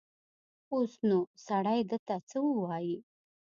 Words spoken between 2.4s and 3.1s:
ووايي.